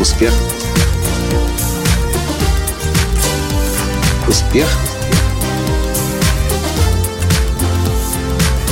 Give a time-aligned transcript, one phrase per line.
[0.00, 0.32] Успех.
[4.26, 4.66] Успех.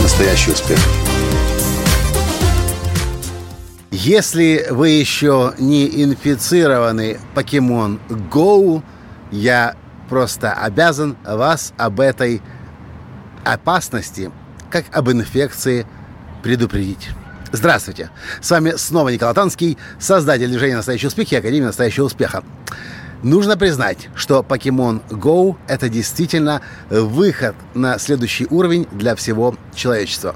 [0.02, 0.79] Настоящий успех.
[3.91, 8.83] Если вы еще не инфицированы Pokemon Go,
[9.30, 9.77] я
[10.09, 12.41] просто обязан вас об этой
[13.45, 14.30] опасности,
[14.70, 15.87] как об инфекции,
[16.42, 17.10] предупредить.
[17.51, 18.11] Здравствуйте!
[18.43, 22.45] С вами снова Николай Танский, создатель движения «Настоящий успех» и Академии «Настоящего успеха».
[23.23, 30.34] Нужно признать, что Pokemon Go— это действительно выход на следующий уровень для всего человечества.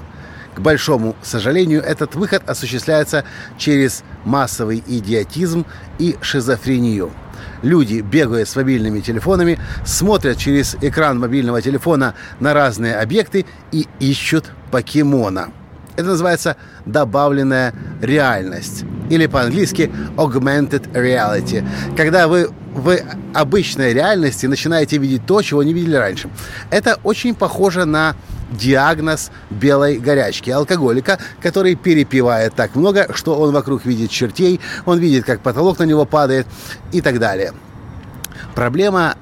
[0.55, 3.25] К большому сожалению, этот выход осуществляется
[3.59, 5.67] через массовый идиотизм
[5.99, 7.11] и шизофрению.
[7.61, 14.45] Люди бегают с мобильными телефонами, смотрят через экран мобильного телефона на разные объекты и ищут
[14.71, 15.51] покемона–
[15.95, 16.55] это называется
[16.85, 18.83] добавленная реальность.
[19.09, 21.65] Или по-английски augmented reality.
[21.95, 22.97] Когда вы в
[23.33, 26.29] обычной реальности начинаете видеть то, чего не видели раньше.
[26.71, 28.15] Это очень похоже на
[28.51, 35.25] диагноз белой горячки, алкоголика, который перепивает так много, что он вокруг видит чертей, он видит,
[35.25, 36.47] как потолок на него падает
[36.91, 37.53] и так далее.
[38.55, 39.15] Проблема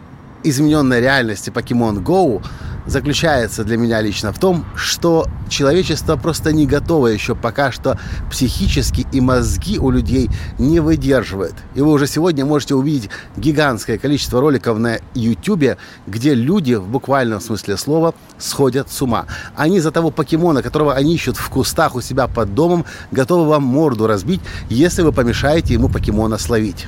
[0.44, 2.44] измененной реальности Pokemon Go
[2.86, 9.06] заключается для меня лично в том, что человечество просто не готово еще пока что психически
[9.12, 11.56] и мозги у людей не выдерживают.
[11.76, 17.42] И вы уже сегодня можете увидеть гигантское количество роликов на YouTube, где люди в буквальном
[17.42, 19.26] смысле слова сходят с ума.
[19.56, 23.64] Они за того покемона, которого они ищут в кустах у себя под домом, готовы вам
[23.64, 26.88] морду разбить, если вы помешаете ему покемона словить.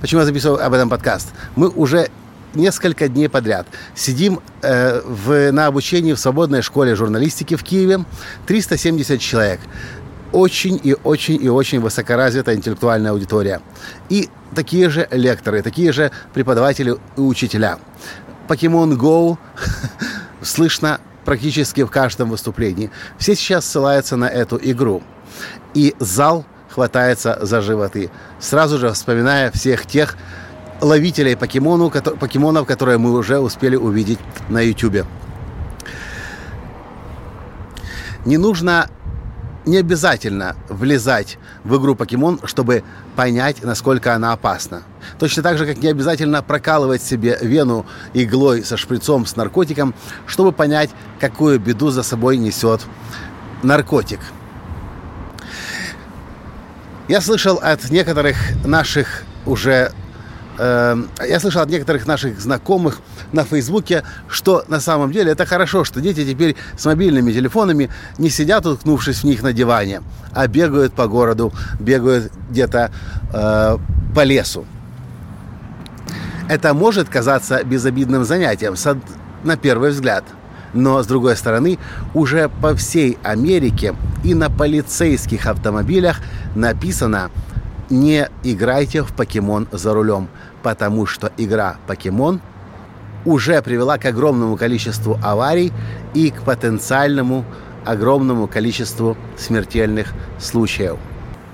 [0.00, 1.30] Почему я записываю об этом подкаст?
[1.56, 2.10] Мы уже
[2.54, 3.66] несколько дней подряд.
[3.94, 8.04] Сидим э, в, на обучении в свободной школе журналистики в Киеве.
[8.46, 9.60] 370 человек.
[10.32, 13.60] Очень и очень и очень высокоразвитая интеллектуальная аудитория.
[14.08, 17.78] И такие же лекторы, такие же преподаватели и учителя.
[18.48, 19.38] Покемон Go
[20.42, 22.90] слышно практически в каждом выступлении.
[23.18, 25.02] Все сейчас ссылаются на эту игру.
[25.74, 26.44] И зал
[26.74, 28.10] хватается за животы,
[28.40, 30.16] сразу же вспоминая всех тех,
[30.84, 34.18] ловителей покемону, покемонов, которые мы уже успели увидеть
[34.48, 35.06] на YouTube.
[38.24, 38.88] Не нужно,
[39.66, 42.84] не обязательно влезать в игру покемон, чтобы
[43.16, 44.82] понять, насколько она опасна.
[45.18, 49.94] Точно так же, как не обязательно прокалывать себе вену иглой со шприцом с наркотиком,
[50.26, 52.82] чтобы понять, какую беду за собой несет
[53.62, 54.20] наркотик.
[57.08, 59.92] Я слышал от некоторых наших уже
[60.58, 63.00] я слышал от некоторых наших знакомых
[63.32, 68.30] на Фейсбуке, что на самом деле это хорошо, что дети теперь с мобильными телефонами не
[68.30, 72.92] сидят, уткнувшись в них на диване, а бегают по городу, бегают где-то
[73.32, 73.78] э,
[74.14, 74.64] по лесу.
[76.48, 78.74] Это может казаться безобидным занятием
[79.44, 80.24] на первый взгляд.
[80.72, 81.78] Но, с другой стороны,
[82.14, 83.94] уже по всей Америке
[84.24, 86.18] и на полицейских автомобилях
[86.56, 87.30] написано
[87.90, 90.28] не играйте в покемон за рулем,
[90.62, 92.40] потому что игра покемон
[93.24, 95.72] уже привела к огромному количеству аварий
[96.12, 97.44] и к потенциальному
[97.84, 100.96] огромному количеству смертельных случаев.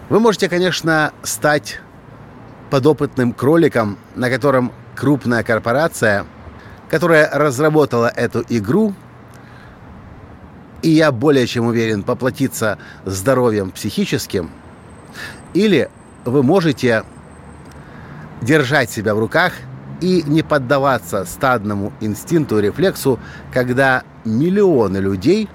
[0.08, 1.80] Вы можете, конечно, стать
[2.70, 6.26] подопытным кроликом, на котором крупная корпорация,
[6.88, 8.94] которая разработала эту игру,
[10.82, 14.50] и я более чем уверен, поплатиться здоровьем психическим,
[15.52, 15.90] или
[16.24, 17.04] вы можете
[18.42, 19.52] держать себя в руках
[20.00, 23.18] и не поддаваться стадному инстинкту и рефлексу,
[23.52, 25.48] когда миллионы людей,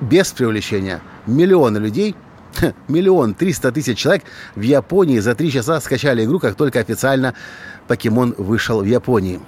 [0.00, 2.14] без привлечения, миллионы людей,
[2.88, 4.24] миллион триста тысяч человек
[4.54, 7.34] в Японии за три часа скачали игру, как только официально
[7.88, 9.40] покемон вышел в Японии.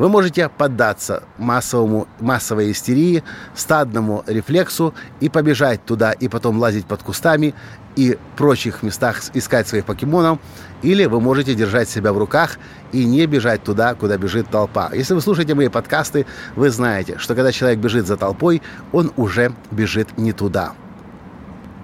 [0.00, 3.22] Вы можете поддаться массовому, массовой истерии,
[3.54, 7.54] стадному рефлексу и побежать туда, и потом лазить под кустами
[7.96, 10.38] и прочих местах искать своих покемонов,
[10.80, 12.56] или вы можете держать себя в руках
[12.92, 14.90] и не бежать туда, куда бежит толпа.
[14.94, 16.24] Если вы слушаете мои подкасты,
[16.56, 18.62] вы знаете, что когда человек бежит за толпой,
[18.92, 20.72] он уже бежит не туда.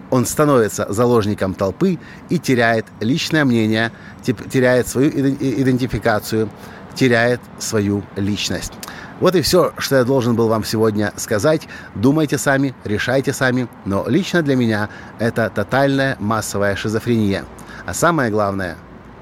[0.08, 1.98] Он становится заложником толпы
[2.30, 3.92] и теряет личное мнение,
[4.24, 6.48] теряет свою идентификацию,
[6.96, 8.72] теряет свою личность.
[9.20, 11.68] Вот и все, что я должен был вам сегодня сказать.
[11.94, 13.68] Думайте сами, решайте сами.
[13.84, 14.88] Но лично для меня
[15.18, 17.44] это тотальная массовая шизофрения.
[17.86, 18.76] А самое главное,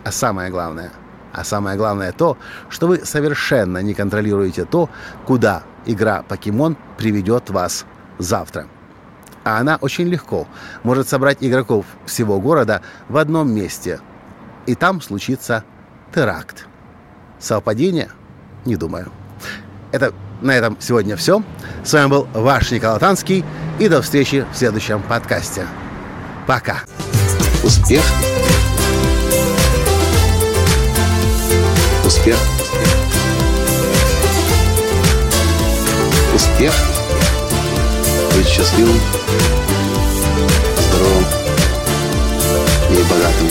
[0.04, 0.90] а самое главное,
[1.32, 2.38] а самое главное то,
[2.70, 4.88] что вы совершенно не контролируете то,
[5.26, 7.84] куда игра «Покемон» приведет вас
[8.18, 8.66] завтра.
[9.44, 10.48] А она очень легко
[10.82, 14.00] может собрать игроков всего города в одном месте–
[14.66, 15.64] и там случится
[16.14, 16.66] теракт.
[17.38, 18.10] Совпадение?
[18.64, 19.10] Не думаю.
[19.92, 21.42] Это на этом сегодня все.
[21.84, 23.44] С вами был ваш Николай Танский.
[23.78, 25.66] И до встречи в следующем подкасте.
[26.46, 26.82] Пока.
[27.62, 28.02] Успех.
[32.04, 32.36] Успех.
[36.34, 36.74] Успех.
[38.36, 39.00] Быть счастливым,
[40.78, 41.24] здоровым
[42.90, 43.48] и богатым.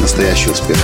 [0.00, 0.76] Настоящий успех.